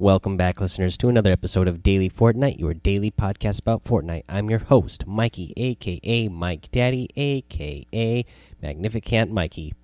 [0.00, 4.24] Welcome back, listeners, to another episode of Daily Fortnite, your daily podcast about Fortnite.
[4.30, 8.24] I'm your host, Mikey, aka Mike Daddy, aka
[8.62, 9.74] Magnificent Mikey.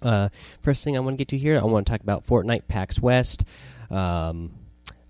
[0.00, 0.28] Uh,
[0.62, 3.00] first thing I want to get to here, I want to talk about Fortnite PAX
[3.00, 3.42] West.
[3.90, 4.54] Um,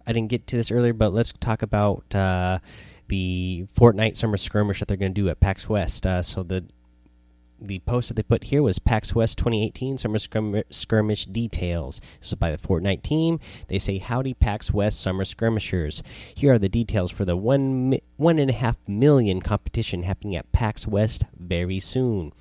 [0.07, 2.61] I didn't get to this earlier, but let's talk about uh,
[3.09, 6.06] the Fortnite Summer Skirmish that they're going to do at PAX West.
[6.06, 6.64] Uh, so the
[7.61, 10.18] the post that they put here was PAX West 2018 Summer
[10.70, 12.00] Skirmish details.
[12.20, 13.40] This is by the Fortnite team.
[13.68, 16.02] They say, Howdy, PAX West Summer Skirmishers.
[16.35, 20.52] Here are the details for the one, one and a half million competition happening at
[20.52, 22.32] PAX West very soon.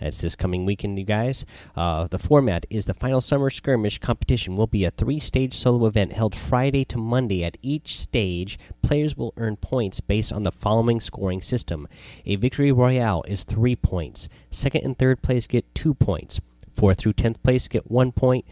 [0.00, 1.46] It's this coming weekend, you guys.
[1.74, 6.12] Uh, the format is the final summer skirmish competition will be a three-stage solo event
[6.12, 7.44] held Friday to Monday.
[7.44, 11.88] At each stage, players will earn points based on the following scoring system:
[12.24, 14.28] a victory royale is three points.
[14.50, 16.40] Second and third place get two points.
[16.74, 18.44] Fourth through tenth place get one point.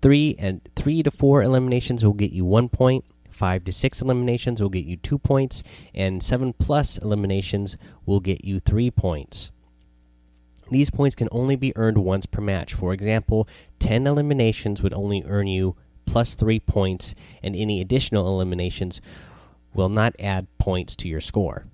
[0.00, 3.04] Three and three to four eliminations will get you one point.
[3.30, 5.62] Five to six eliminations will get you two points,
[5.94, 7.76] and seven plus eliminations
[8.06, 9.50] will get you three points.
[10.70, 12.74] These points can only be earned once per match.
[12.74, 19.00] For example, 10 eliminations would only earn you plus 3 points, and any additional eliminations
[19.74, 21.66] will not add points to your score.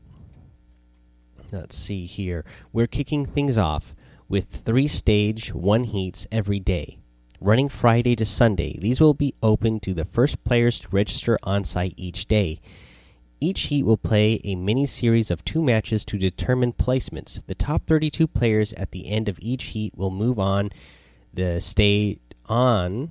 [1.53, 2.45] Let's see here.
[2.73, 3.95] We're kicking things off
[4.29, 6.99] with three stage, one heats every day.
[7.41, 11.65] Running Friday to Sunday, these will be open to the first players to register on
[11.65, 12.61] site each day.
[13.43, 17.45] Each heat will play a mini series of two matches to determine placements.
[17.49, 20.71] The top 32 players at the end of each heat will move on
[21.35, 23.11] the stay on.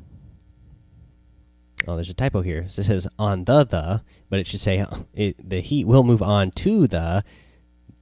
[1.86, 2.66] Oh, there's a typo here.
[2.70, 6.24] So it says on the the, but it should say it, the heat will move
[6.24, 7.26] on to the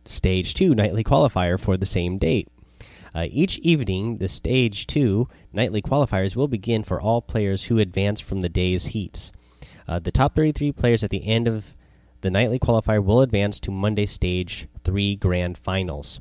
[0.05, 2.47] stage two nightly qualifier for the same date.
[3.15, 8.19] Uh, each evening, the stage two nightly qualifiers will begin for all players who advance
[8.19, 9.31] from the day's heats.
[9.87, 11.73] Uh, the top 33 players at the end of
[12.21, 16.19] the nightly qualifier will advance to Monday stage 3 grand finals.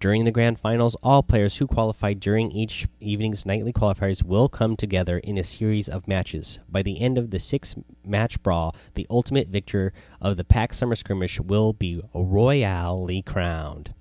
[0.00, 4.76] During the grand finals, all players who qualified during each evening's nightly qualifiers will come
[4.76, 6.60] together in a series of matches.
[6.68, 7.74] By the end of the six
[8.04, 13.92] match brawl, the ultimate victor of the PAX Summer Skirmish will be royally crowned.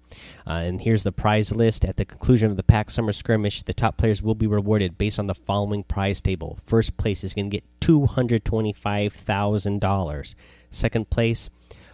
[0.45, 1.83] Uh, and here's the prize list.
[1.83, 5.17] At the conclusion of the PAX Summer Skirmish, the top players will be rewarded based
[5.17, 6.59] on the following prize table.
[6.65, 10.35] First place is going to get $225,000.
[10.69, 11.49] Second place,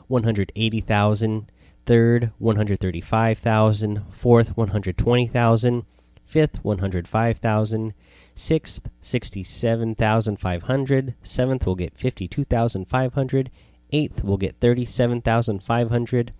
[0.07, 1.51] 180,000.
[1.85, 4.03] Third, 135,000.
[4.09, 5.83] Fourth, 120,000.
[6.25, 7.93] Fifth, 105,000.
[8.35, 11.15] Sixth, 67,500.
[11.21, 13.51] Seventh will get 52,500.
[13.91, 16.31] Eighth will get 37,500.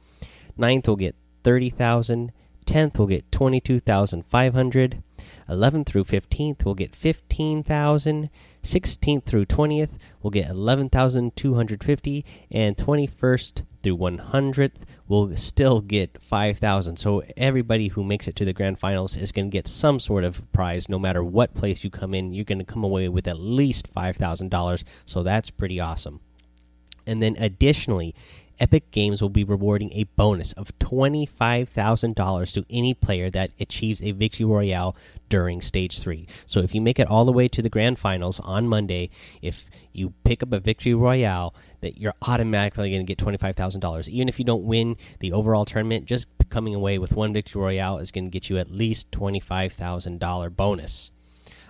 [0.58, 2.32] Ninth will get 30,000.
[2.66, 5.04] Tenth will get 22,500.
[5.50, 8.30] 11th through 15th will get 15,000.
[8.64, 14.72] 16th through 20th will get 11,250 and 21st through 100th
[15.08, 16.98] will still get 5,000.
[16.98, 20.24] So everybody who makes it to the grand finals is going to get some sort
[20.24, 22.34] of prize no matter what place you come in.
[22.34, 24.84] You're going to come away with at least $5,000.
[25.06, 26.22] So that's pretty awesome.
[27.06, 28.16] And then additionally,
[28.60, 34.12] Epic Games will be rewarding a bonus of $25,000 to any player that achieves a
[34.12, 34.96] victory royale
[35.30, 36.28] during stage 3.
[36.46, 39.10] So if you make it all the way to the grand finals on Monday,
[39.42, 44.10] if you pick up a victory royale, that you're automatically going to get $25,000.
[44.10, 47.98] Even if you don't win the overall tournament, just coming away with one victory royale
[47.98, 51.12] is going to get you at least $25,000 bonus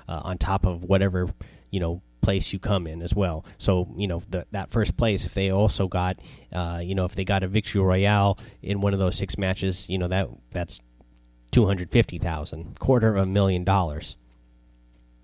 [0.08, 1.30] uh, on top of whatever,
[1.72, 3.46] you know, place you come in as well.
[3.60, 6.20] So you know the, that first place, if they also got,
[6.52, 9.88] uh, you know, if they got a victory royale in one of those six matches,
[9.90, 10.80] you know that that's
[11.52, 14.18] two hundred fifty thousand, quarter of a million dollars.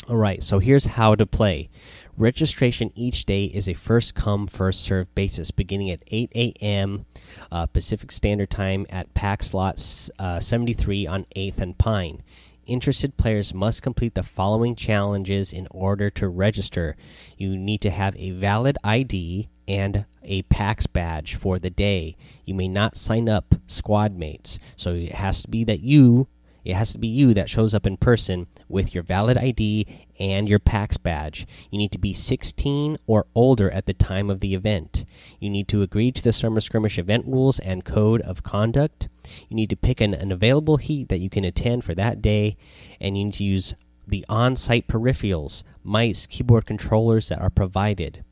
[0.07, 1.69] All right, so here's how to play.
[2.17, 7.05] Registration each day is a first come, first serve basis, beginning at 8 a.m.
[7.51, 12.23] Uh, Pacific Standard Time at PAX Lot uh, 73 on 8th and Pine
[12.69, 16.95] interested players must complete the following challenges in order to register.
[17.37, 22.15] You need to have a valid ID and a PAX badge for the day.
[22.45, 24.59] You may not sign up squad mates.
[24.75, 26.27] So it has to be that you
[26.69, 29.87] it has to be you that shows up in person with your valid ID
[30.19, 31.47] and your PAX badge.
[31.71, 35.05] You need to be 16 or older at the time of the event.
[35.39, 39.07] You need to agree to the Summer Skirmish event rules and code of conduct.
[39.47, 42.57] You need to pick an, an available heat that you can attend for that day,
[42.99, 43.73] and you need to use
[44.07, 48.23] the on site peripherals, mice, keyboard controllers that are provided.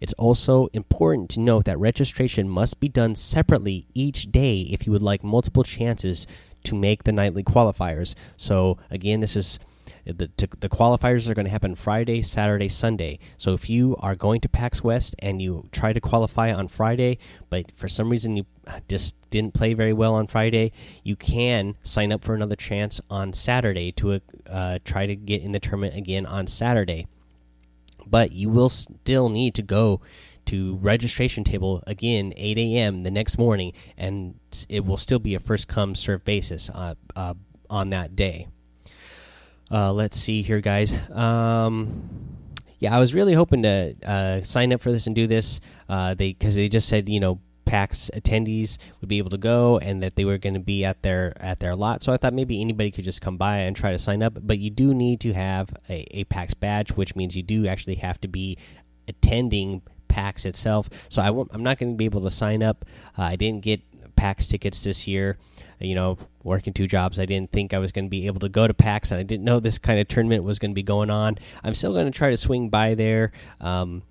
[0.00, 4.92] It's also important to note that registration must be done separately each day if you
[4.92, 6.26] would like multiple chances
[6.64, 8.14] to make the nightly qualifiers.
[8.36, 9.58] So again, this is
[10.06, 13.18] The, to, the qualifiers are going to happen Friday, Saturday, Sunday.
[13.36, 17.18] So if you are going to PAX West and you try to qualify on Friday,
[17.50, 18.44] but for some reason you
[18.88, 20.72] just didn't play very well on Friday,
[21.02, 25.52] you can sign up for another chance on Saturday to uh, try to get in
[25.52, 27.06] the tournament again on Saturday.
[28.06, 30.00] But you will still need to go
[30.50, 33.02] to registration table again 8 a.m.
[33.02, 34.38] the next morning, and
[34.68, 37.34] it will still be a first come serve basis uh, uh,
[37.68, 38.48] on that day.
[39.70, 40.92] Uh, let's see here, guys.
[41.10, 42.36] Um,
[42.80, 45.60] yeah, I was really hoping to uh, sign up for this and do this.
[45.88, 49.78] Uh, they because they just said you know PAX attendees would be able to go
[49.78, 52.02] and that they were going to be at their at their lot.
[52.02, 54.36] So I thought maybe anybody could just come by and try to sign up.
[54.40, 57.94] But you do need to have a, a PAX badge, which means you do actually
[57.96, 58.58] have to be
[59.06, 60.90] attending PAX itself.
[61.08, 62.84] So I won't, I'm not going to be able to sign up.
[63.16, 63.80] Uh, I didn't get
[64.16, 65.38] PAX tickets this year.
[65.78, 68.50] You know, working two jobs, I didn't think I was going to be able to
[68.50, 70.82] go to PAX, and I didn't know this kind of tournament was going to be
[70.82, 71.38] going on.
[71.64, 73.32] I'm still going to try to swing by there.
[73.62, 74.02] Um,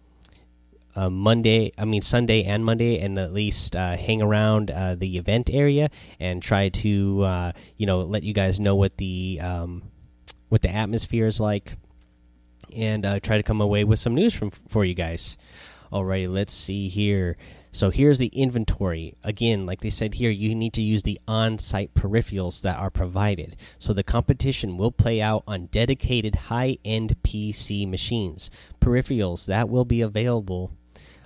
[0.96, 5.18] uh, Monday, I mean Sunday and Monday, and at least uh, hang around uh, the
[5.18, 9.84] event area and try to uh, you know let you guys know what the um,
[10.50, 11.78] what the atmosphere is like,
[12.75, 15.38] and uh, try to come away with some news from for you guys.
[15.91, 17.36] Alrighty, let's see here.
[17.71, 19.15] So here's the inventory.
[19.24, 22.89] Again, like they said here, you need to use the on site peripherals that are
[22.89, 23.56] provided.
[23.80, 28.50] So the competition will play out on dedicated high end PC machines.
[28.80, 30.71] Peripherals that will be available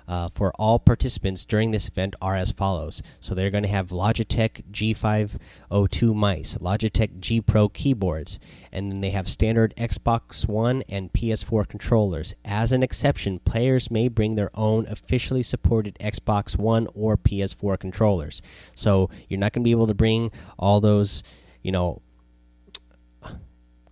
[0.08, 3.02] uh, for all participants during this event are as follows.
[3.22, 8.40] So they're going to have Logitech G502 mice, Logitech G Pro keyboards,
[8.72, 12.36] and then they have standard Xbox One and PS4 controllers.
[12.44, 18.42] As an exception, players may bring their own officially supported Xbox One or PS4 controllers.
[18.76, 21.24] So you're not going to be able to bring all those,
[21.62, 22.02] you know,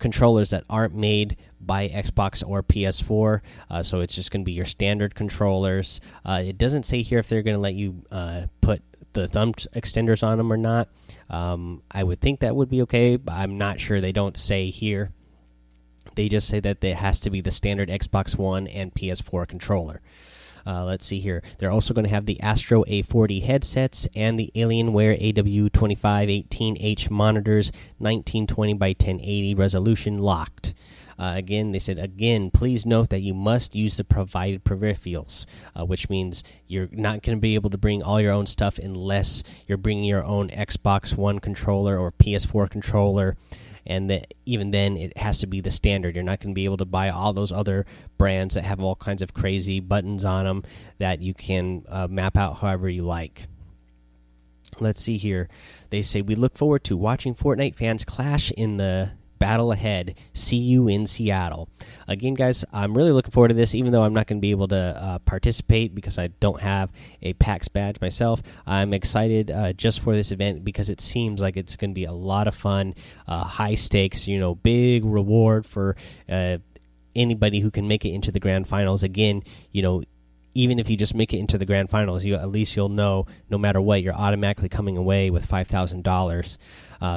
[0.02, 3.42] controllers that aren't made by Xbox or PS4.
[3.70, 6.02] Uh, so it's just going to be your standard controllers.
[6.26, 8.82] Uh, it doesn't say here if they're going to let you uh, put
[9.14, 10.90] the thumb extenders on them or not.
[11.30, 14.02] Um, I would think that would be okay, but I'm not sure.
[14.02, 15.12] They don't say here.
[16.16, 20.02] They just say that it has to be the standard Xbox One and PS4 controller.
[20.66, 21.42] Uh, let's see here.
[21.58, 28.74] They're also going to have the Astro A40 headsets and the Alienware AW2518H monitors, 1920
[28.76, 30.74] by 1080 resolution locked.
[31.22, 35.86] Uh, again, they said, again, please note that you must use the provided peripherals, uh,
[35.86, 39.44] which means you're not going to be able to bring all your own stuff unless
[39.68, 43.38] you're bringing your own Xbox One controller or PS4 controller.
[43.86, 46.16] And that even then, it has to be the standard.
[46.16, 47.86] You're not going to be able to buy all those other
[48.18, 50.64] brands that have all kinds of crazy buttons on them
[51.00, 53.48] that you can uh, map out however you like.
[54.80, 55.50] Let's see here.
[55.90, 59.12] They say we look forward to watching Fortnite fans clash in the
[59.42, 60.20] battle ahead.
[60.36, 61.68] See you in Seattle.
[62.08, 64.52] Again, guys, I'm really looking forward to this, even though I'm not going to be
[64.52, 66.92] able to uh, participate because I don't have
[67.24, 68.44] a PAX badge myself.
[68.68, 72.06] I'm excited uh, just for this event because it seems like it's going to be
[72.06, 72.94] a lot of fun,
[73.28, 75.96] uh, high stakes, you know, big reward for
[76.30, 76.60] uh,
[77.16, 79.02] anybody who can make it into the grand finals.
[79.02, 79.42] Again,
[79.72, 80.04] you know,
[80.54, 83.26] even if you just make it into the grand finals, you at least you'll know
[83.50, 86.60] no matter what you're automatically coming away with five thousand uh, dollars.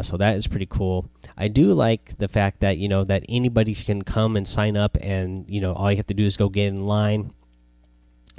[0.02, 1.10] So that is pretty cool.
[1.36, 4.96] I do like the fact that you know that anybody can come and sign up,
[5.00, 7.32] and you know all you have to do is go get in line.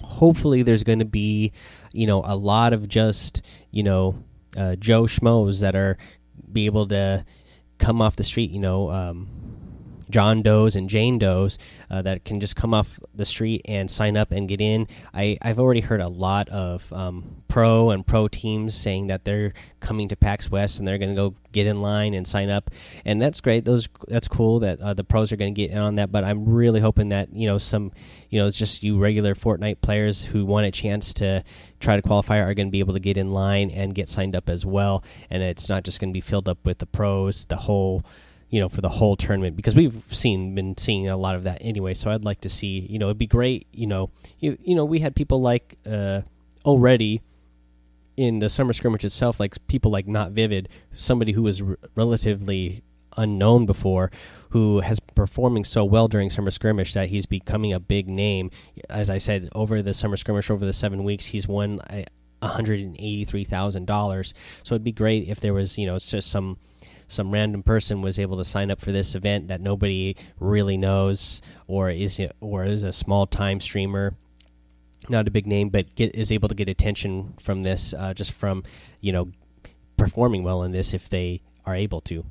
[0.02, 1.52] Hopefully, there's going to be
[1.92, 3.42] you know a lot of just
[3.72, 4.24] you know
[4.58, 5.98] uh, Joe schmoes that are
[6.52, 7.26] be able to
[7.78, 8.52] come off the street.
[8.52, 8.92] You know.
[8.92, 9.65] Um,
[10.10, 11.58] John Does and Jane Does
[11.90, 14.88] uh, that can just come off the street and sign up and get in.
[15.14, 19.54] I, I've already heard a lot of um, pro and pro teams saying that they're
[19.80, 22.70] coming to PAX West and they're going to go get in line and sign up,
[23.06, 23.64] and that's great.
[23.64, 26.12] Those that's cool that uh, the pros are going to get in on that.
[26.12, 27.92] But I'm really hoping that you know some
[28.30, 31.44] you know it's just you regular Fortnite players who want a chance to
[31.80, 34.36] try to qualify are going to be able to get in line and get signed
[34.36, 37.46] up as well, and it's not just going to be filled up with the pros.
[37.46, 38.04] The whole
[38.56, 41.58] you know for the whole tournament because we've seen been seeing a lot of that
[41.60, 44.10] anyway so i'd like to see you know it'd be great you know
[44.40, 46.22] you you know we had people like uh
[46.64, 47.22] already
[48.16, 51.62] in the summer scrimmage itself like people like not vivid somebody who was
[51.96, 52.82] relatively
[53.18, 54.10] unknown before
[54.52, 58.50] who has been performing so well during summer skirmish that he's becoming a big name.
[58.90, 61.82] As i said over the summer skirmish over the seven weeks he's won
[62.42, 64.34] $183000
[64.64, 66.58] so it'd be great if there was you know it's just some
[67.08, 71.42] some random person was able to sign up for this event that nobody really knows
[71.68, 74.14] or is or is a small time streamer
[75.08, 78.32] not a big name but get, is able to get attention from this uh, just
[78.32, 78.64] from
[79.02, 79.30] you know
[79.98, 82.26] performing well in this if they are able to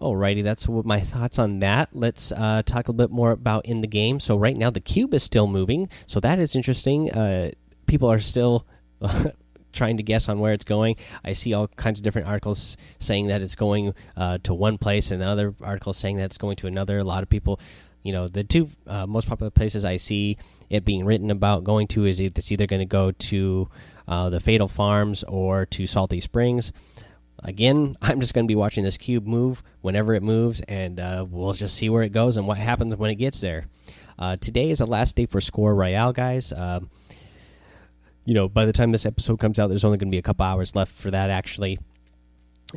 [0.00, 1.88] Alrighty, that's what my thoughts on that.
[1.92, 4.20] Let's uh, talk a little bit more about in the game.
[4.20, 7.10] So right now the cube is still moving, so that is interesting.
[7.10, 7.50] Uh,
[7.86, 8.64] people are still
[9.72, 10.96] trying to guess on where it's going.
[11.24, 15.10] I see all kinds of different articles saying that it's going uh, to one place,
[15.10, 16.98] and other articles saying that it's going to another.
[16.98, 17.60] A lot of people,
[18.02, 20.36] you know, the two uh, most popular places I see
[20.70, 23.68] it being written about going to is it's either going to go to
[24.06, 26.72] uh, the Fatal Farms or to Salty Springs
[27.42, 31.24] again, I'm just going to be watching this cube move whenever it moves, and uh,
[31.28, 33.66] we'll just see where it goes and what happens when it gets there.
[34.18, 36.52] Uh, today is the last day for Score Royale, guys.
[36.52, 36.90] Um,
[38.28, 40.22] you know, by the time this episode comes out, there's only going to be a
[40.22, 41.78] couple hours left for that, actually.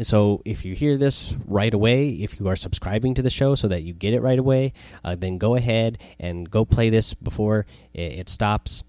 [0.02, 3.68] So if you hear this right away, if you are subscribing to the show so
[3.68, 4.72] that you get it right away,
[5.04, 8.86] uh, then go ahead and go play this before it, it stops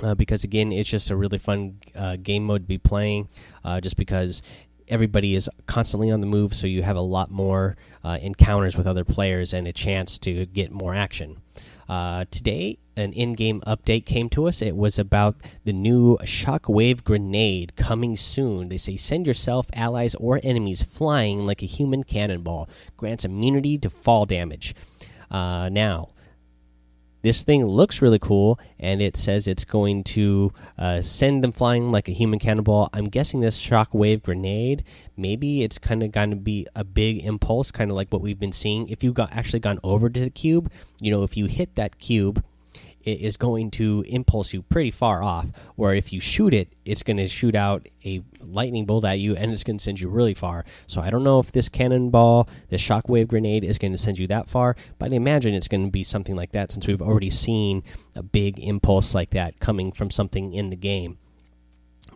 [0.00, 3.26] uh, because again, it's just a really fun uh, game mode to be playing.
[3.64, 4.42] Uh, just because
[4.86, 8.86] everybody is constantly on the move, so you have a lot more uh, encounters with
[8.86, 11.38] other players and a chance to get more action.
[11.90, 14.62] Uh, today, an in-game update came to us.
[14.62, 18.68] It was about the new shockwave grenade coming soon.
[18.68, 22.68] They say send yourself, allies, or enemies flying like a human cannonball.
[22.96, 24.72] Grants immunity to fall damage.
[25.32, 26.10] Uh, now
[27.22, 31.90] this thing looks really cool and it says it's going to uh, send them flying
[31.90, 32.88] like a human cannonball.
[32.92, 34.84] I'm guessing this shockwave grenade
[35.16, 38.38] maybe it's kind of going to be a big impulse kind of like what we've
[38.38, 38.88] been seeing.
[38.88, 41.98] If you got actually gone over to the cube you know if you hit that
[41.98, 42.44] cube
[43.04, 45.46] is going to impulse you pretty far off.
[45.76, 49.36] Where if you shoot it, it's going to shoot out a lightning bolt at you
[49.36, 50.64] and it's going to send you really far.
[50.86, 54.26] So I don't know if this cannonball, this shockwave grenade, is going to send you
[54.28, 57.30] that far, but I imagine it's going to be something like that since we've already
[57.30, 57.82] seen
[58.14, 61.16] a big impulse like that coming from something in the game.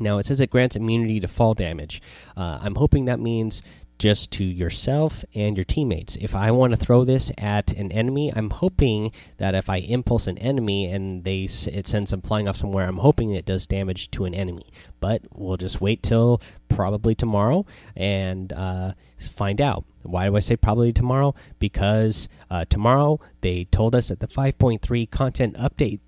[0.01, 2.03] Now it says it grants immunity to fall damage.
[2.37, 3.63] Uh, I'm hoping that means
[3.99, 6.17] just to yourself and your teammates.
[6.17, 10.27] If I want to throw this at an enemy, I'm hoping that if I impulse
[10.27, 14.11] an enemy and they it sends them flying off somewhere, I'm hoping it does damage
[14.13, 14.67] to an enemy.
[15.01, 19.85] But we'll just wait till probably tomorrow and uh, find out.
[20.03, 21.35] Why do I say probably tomorrow?
[21.59, 26.01] Because uh, tomorrow they told us that the 5.3 content update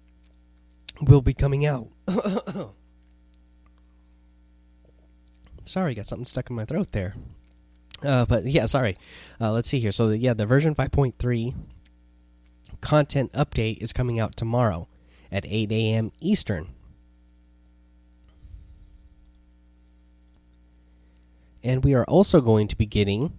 [1.00, 1.88] will be coming out.
[5.64, 7.14] Sorry, got something stuck in my throat there.
[8.02, 8.96] Uh, but yeah, sorry.
[9.40, 9.92] Uh, let's see here.
[9.92, 11.54] So the, yeah, the version 5.3
[12.80, 14.88] content update is coming out tomorrow
[15.32, 16.12] at 8 a.m.
[16.20, 16.68] Eastern.
[21.62, 23.32] And we are also going to be getting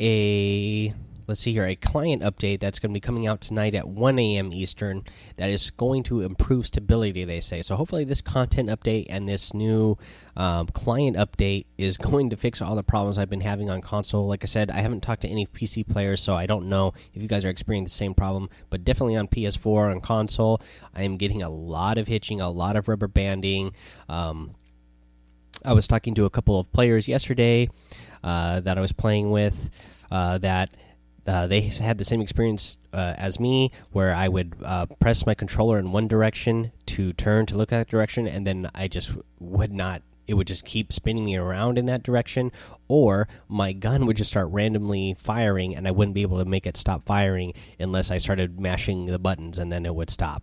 [0.00, 0.94] a
[1.30, 4.18] let's see here, a client update that's going to be coming out tonight at 1
[4.18, 4.52] a.m.
[4.52, 5.04] Eastern
[5.36, 7.62] that is going to improve stability, they say.
[7.62, 9.96] So hopefully, this content update and this new
[10.36, 14.26] um, client update is going to fix all the problems I've been having on console.
[14.26, 17.22] Like I said, I haven't talked to any PC players, so I don't know if
[17.22, 20.60] you guys are experiencing the same problem, but definitely on PS4 and console,
[20.96, 23.72] I am getting a lot of hitching, a lot of rubber banding.
[24.08, 24.56] Um,
[25.64, 27.70] I was talking to a couple of players yesterday
[28.24, 29.70] uh, that I was playing with
[30.10, 30.70] uh, that
[31.26, 35.34] uh, they had the same experience uh, as me, where I would uh, press my
[35.34, 39.72] controller in one direction to turn to look that direction, and then I just would
[39.72, 40.02] not.
[40.26, 42.52] It would just keep spinning me around in that direction,
[42.86, 46.66] or my gun would just start randomly firing, and I wouldn't be able to make
[46.66, 50.42] it stop firing unless I started mashing the buttons, and then it would stop.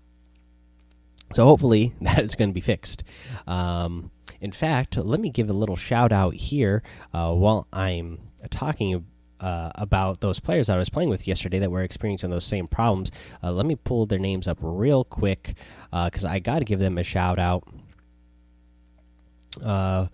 [1.33, 3.03] So hopefully that is going to be fixed.
[3.45, 8.19] Um, in fact, let me give a little shout out here uh, while I'm
[8.49, 9.05] talking
[9.39, 13.11] uh, about those players I was playing with yesterday that were experiencing those same problems.
[13.43, 15.55] Uh, let me pull their names up real quick
[15.91, 17.63] because uh, I got to give them a shout out
[19.63, 20.07] uh,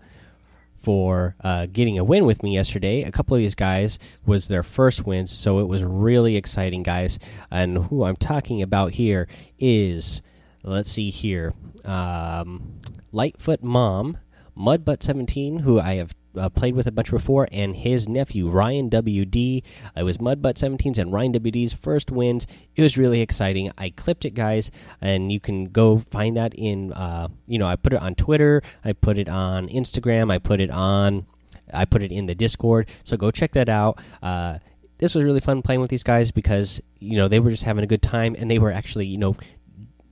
[0.82, 3.02] for uh, getting a win with me yesterday.
[3.02, 7.18] A couple of these guys was their first wins, so it was really exciting, guys.
[7.50, 9.26] And who I'm talking about here
[9.58, 10.22] is,
[10.62, 11.54] let's see here,
[11.84, 12.78] um,
[13.12, 14.18] Lightfoot Mom,
[14.56, 19.62] Mudbutt17, who I have uh, played with a bunch before, and his nephew Ryan WD.
[19.96, 22.46] It was Mudbutt 17's and Ryan WD's first wins.
[22.76, 23.70] It was really exciting.
[23.78, 26.92] I clipped it, guys, and you can go find that in.
[26.92, 30.60] Uh, you know, I put it on Twitter, I put it on Instagram, I put
[30.60, 31.26] it on,
[31.72, 32.88] I put it in the Discord.
[33.04, 34.00] So go check that out.
[34.22, 34.58] Uh,
[34.98, 37.84] this was really fun playing with these guys because you know they were just having
[37.84, 39.36] a good time and they were actually you know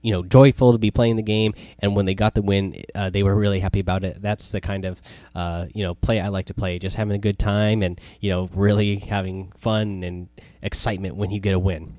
[0.02, 1.54] you know joyful to be playing the game.
[1.78, 4.20] And when they got the win uh, they were really happy about it.
[4.20, 5.00] That's the kind of
[5.34, 8.30] uh, you know play i like to play just having a good time and you
[8.30, 10.28] know really having fun and
[10.60, 11.94] excitement when you get a win.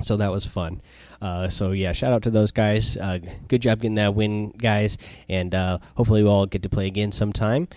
[0.00, 0.80] So that was fun.
[1.20, 2.96] Uh, so yeah shout out to those guys.
[2.96, 4.98] Uh, good job getting that win guys.
[5.28, 7.68] And uh, hopefully we'll all get to play again sometime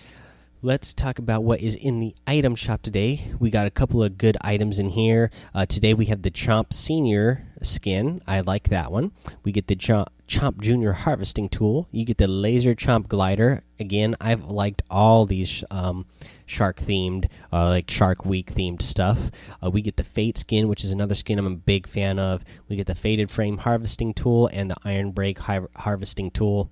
[0.64, 3.32] let's talk about what is in the item shop today.
[3.40, 5.32] We got a couple of good items in here.
[5.52, 8.22] Uh, today we have the Chomp Senior skin.
[8.28, 9.10] I like that one.
[9.42, 11.88] We get the Chomp, Chomp Junior harvesting tool.
[11.90, 13.64] You get the Laser Chomp glider.
[13.80, 16.06] Again, I've liked all these um,
[16.46, 19.32] shark themed, uh, like Shark Week themed stuff.
[19.60, 22.44] Uh, we get the Fate skin, which is another skin I'm a big fan of.
[22.68, 26.70] We get the Faded Frame harvesting tool and the Iron Break har harvesting tool.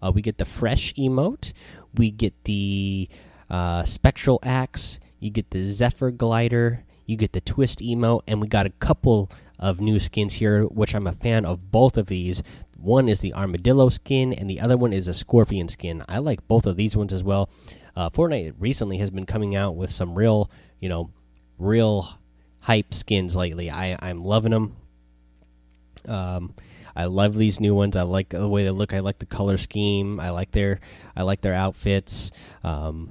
[0.00, 1.52] Uh, we get the Fresh emote.
[1.94, 3.08] We get the
[3.52, 4.98] uh, Spectral Axe.
[5.20, 6.84] You get the Zephyr Glider.
[7.06, 10.94] You get the Twist emote, and we got a couple of new skins here, which
[10.94, 12.42] I'm a fan of both of these.
[12.78, 16.04] One is the Armadillo skin, and the other one is a Scorpion skin.
[16.08, 17.50] I like both of these ones as well.
[17.94, 21.10] Uh, Fortnite recently has been coming out with some real, you know,
[21.58, 22.08] real
[22.60, 23.70] hype skins lately.
[23.70, 24.76] I I'm loving them.
[26.08, 26.54] Um,
[26.96, 27.96] I love these new ones.
[27.96, 28.94] I like the way they look.
[28.94, 30.18] I like the color scheme.
[30.18, 30.80] I like their
[31.14, 32.30] I like their outfits.
[32.64, 33.10] Um,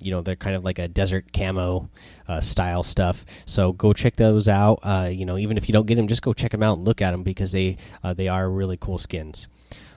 [0.00, 1.88] you know they're kind of like a desert camo
[2.26, 3.24] uh, style stuff.
[3.46, 4.80] So go check those out.
[4.82, 6.86] Uh, you know even if you don't get them, just go check them out and
[6.86, 9.48] look at them because they uh, they are really cool skins.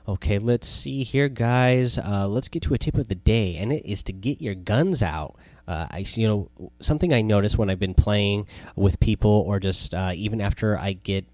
[0.07, 1.97] Okay, let's see here, guys.
[1.97, 4.55] Uh, let's get to a tip of the day, and it is to get your
[4.55, 5.35] guns out.
[5.67, 9.93] Uh, I, you know, something I notice when I've been playing with people, or just
[9.93, 11.25] even after I get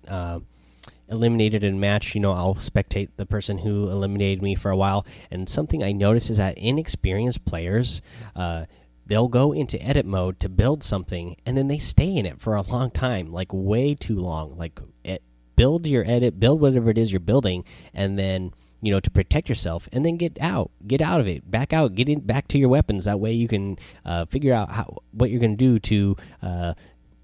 [1.09, 5.05] eliminated in match, you know, I'll spectate the person who eliminated me for a while.
[5.31, 8.01] And something I notice is that inexperienced players,
[8.35, 8.65] uh,
[9.05, 12.55] they'll go into edit mode to build something, and then they stay in it for
[12.55, 14.57] a long time, like way too long.
[14.57, 15.23] Like, it,
[15.55, 19.49] build your edit, build whatever it is you're building, and then you know to protect
[19.49, 22.59] yourself and then get out get out of it back out get in back to
[22.59, 25.79] your weapons that way you can uh, figure out how what you're going to do
[25.79, 26.73] to uh,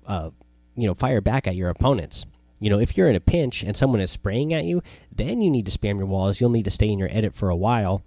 [0.07, 0.31] uh,
[0.75, 2.25] you know fire back at your opponents
[2.63, 5.49] you know, if you're in a pinch and someone is spraying at you, then you
[5.49, 6.39] need to spam your walls.
[6.39, 8.03] You'll need to stay in your edit for a while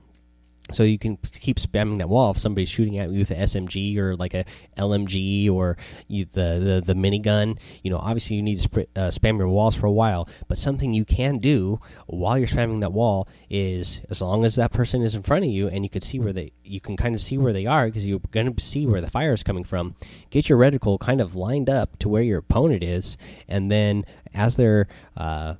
[0.72, 3.96] so you can keep spamming that wall if somebody's shooting at you with an SMG
[3.98, 4.44] or like a
[4.76, 5.76] LMG or
[6.08, 7.58] you, the, the the minigun.
[7.84, 10.28] You know, obviously you need to uh, spam your walls for a while.
[10.48, 14.72] But something you can do while you're spamming that wall is, as long as that
[14.72, 17.14] person is in front of you and you can see where they, you can kind
[17.14, 19.64] of see where they are because you're going to see where the fire is coming
[19.64, 19.94] from.
[20.30, 24.56] Get your reticle kind of lined up to where your opponent is, and then as
[24.56, 25.54] they're uh,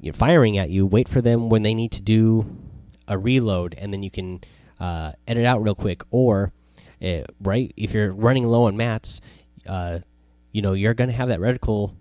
[0.00, 2.46] you know, firing at you, wait for them when they need to do
[3.08, 4.40] a reload, and then you can
[4.80, 6.02] uh, edit out real quick.
[6.10, 6.52] Or,
[7.02, 9.20] uh, right, if you're running low on mats,
[9.66, 10.00] uh,
[10.52, 11.94] you know you're going to have that reticle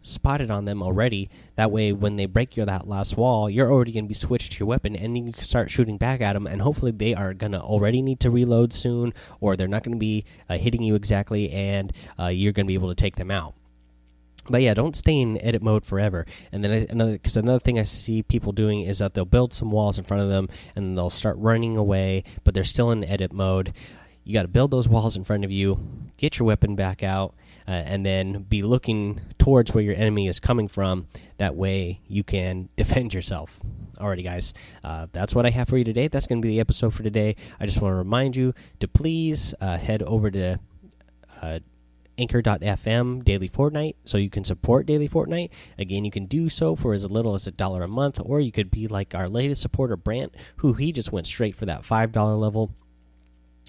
[0.00, 1.28] spotted on them already.
[1.56, 4.52] That way, when they break your that last wall, you're already going to be switched
[4.52, 6.46] to your weapon, and you can start shooting back at them.
[6.46, 9.96] And hopefully, they are going to already need to reload soon, or they're not going
[9.96, 13.16] to be uh, hitting you exactly, and uh, you're going to be able to take
[13.16, 13.54] them out
[14.50, 16.26] but yeah, don't stay in edit mode forever.
[16.52, 19.70] And then another because another thing I see people doing is that they'll build some
[19.70, 23.32] walls in front of them and they'll start running away, but they're still in edit
[23.32, 23.74] mode.
[24.24, 25.80] You got to build those walls in front of you,
[26.18, 27.34] get your weapon back out,
[27.66, 31.06] uh, and then be looking towards where your enemy is coming from.
[31.38, 33.58] That way, you can defend yourself.
[33.96, 34.52] Alrighty, guys,
[34.84, 36.08] uh, that's what I have for you today.
[36.08, 37.36] That's going to be the episode for today.
[37.58, 40.60] I just want to remind you to please uh, head over to
[41.40, 41.60] uh,
[42.18, 45.50] anchor.fm daily Fortnite so you can support daily Fortnite.
[45.78, 48.52] Again, you can do so for as little as a dollar a month, or you
[48.52, 52.40] could be like our latest supporter, Brant, who he just went straight for that $5
[52.40, 52.74] level.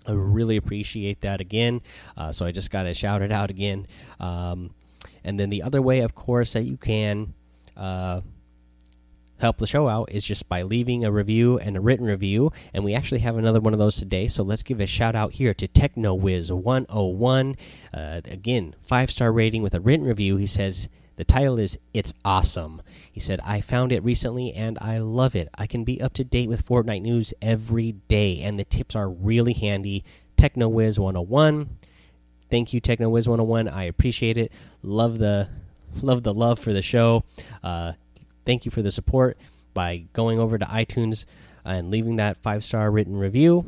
[0.05, 1.81] I really appreciate that again.
[2.17, 3.85] Uh, so I just got to shout it out again.
[4.19, 4.71] Um,
[5.23, 7.33] and then the other way, of course, that you can.
[7.77, 8.21] Uh,
[9.39, 12.51] help the show out is just by leaving a review and a written review.
[12.73, 14.27] And we actually have another one of those today.
[14.27, 17.57] So let's give a shout out here to TechnoWiz101.
[17.93, 20.37] Uh, again, five star rating with a written review.
[20.37, 20.87] He says,
[21.19, 22.81] the title is It's Awesome.
[23.11, 25.49] He said, I found it recently and I love it.
[25.53, 29.09] I can be up to date with Fortnite news every day, and the tips are
[29.09, 30.05] really handy.
[30.37, 31.77] TechnoWiz 101.
[32.49, 33.67] Thank you, TechnoWiz 101.
[33.67, 34.53] I appreciate it.
[34.81, 35.49] Love the
[36.01, 37.25] love the love for the show.
[37.61, 37.93] Uh,
[38.49, 39.37] thank you for the support
[39.75, 41.25] by going over to iTunes
[41.63, 43.63] and leaving that five star written review.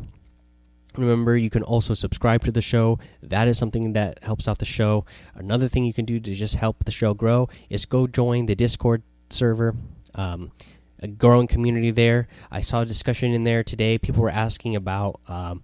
[0.97, 2.97] Remember, you can also subscribe to the show.
[3.21, 5.05] That is something that helps out the show.
[5.35, 8.55] Another thing you can do to just help the show grow is go join the
[8.55, 9.75] Discord server.
[10.15, 10.51] Um,
[10.99, 12.27] a growing community there.
[12.49, 13.99] I saw a discussion in there today.
[13.99, 15.61] People were asking about, um,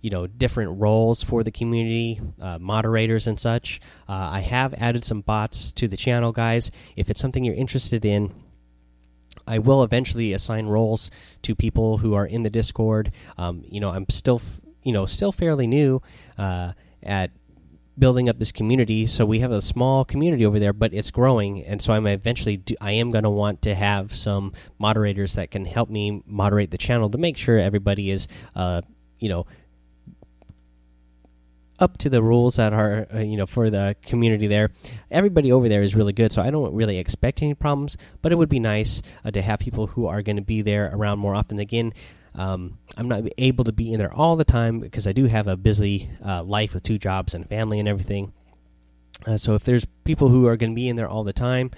[0.00, 3.80] you know, different roles for the community, uh, moderators and such.
[4.08, 6.72] Uh, I have added some bots to the channel, guys.
[6.96, 8.32] If it's something you're interested in,
[9.48, 11.10] I will eventually assign roles
[11.42, 13.10] to people who are in the Discord.
[13.36, 14.40] Um, you know, I'm still,
[14.82, 16.02] you know, still fairly new
[16.36, 17.30] uh, at
[17.98, 19.06] building up this community.
[19.06, 22.58] So we have a small community over there, but it's growing, and so I'm eventually
[22.58, 26.70] do, I am going to want to have some moderators that can help me moderate
[26.70, 28.82] the channel to make sure everybody is, uh,
[29.18, 29.46] you know,
[31.78, 34.70] up to the rules that are uh, you know for the community there.
[35.10, 37.96] Everybody over there is really good, so I don't really expect any problems.
[38.22, 40.90] But it would be nice uh, to have people who are going to be there
[40.92, 41.58] around more often.
[41.58, 41.92] Again,
[42.34, 45.48] um, I'm not able to be in there all the time because I do have
[45.48, 48.32] a busy uh, life with two jobs and family and everything.
[49.26, 51.70] Uh, so if there's people who are going to be in there all the time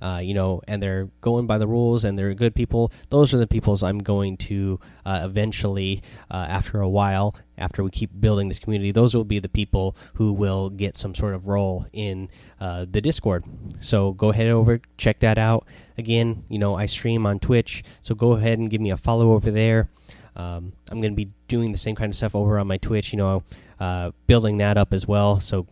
[0.00, 3.38] uh, you know, and they're going by the rules and they're good people, those are
[3.38, 8.48] the peoples I'm going to uh, eventually, uh, after a while, after we keep building
[8.48, 12.28] this community, those will be the people who will get some sort of role in
[12.60, 13.44] uh, the Discord.
[13.80, 15.66] So go ahead over, check that out.
[15.96, 19.32] Again, you know, I stream on Twitch, so go ahead and give me a follow
[19.32, 19.88] over there.
[20.36, 23.12] Um, I'm going to be doing the same kind of stuff over on my Twitch,
[23.12, 23.42] you know,
[23.80, 25.40] uh, building that up as well.
[25.40, 25.66] So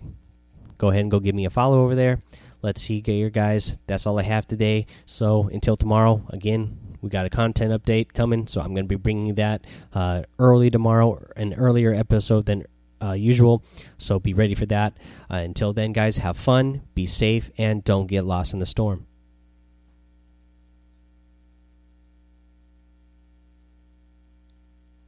[0.77, 2.21] go ahead and go give me a follow over there.
[2.67, 3.77] Let's see here, guys.
[3.87, 4.87] That's all I have today.
[5.05, 8.49] So until tomorrow, again, we got a content update coming.
[8.49, 12.65] So I'm going to be bringing that uh, early tomorrow, an earlier episode than
[13.01, 13.63] uh, usual.
[13.99, 14.97] So be ready for that.
[15.31, 19.07] Uh, until then, guys, have fun, be safe, and don't get lost in the storm.